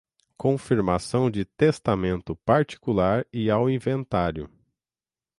confirmação 0.35 1.29
de 1.29 1.45
testamento 1.45 2.35
particular 2.35 3.23
e 3.31 3.51
ao 3.51 3.69
inventário 3.69 4.49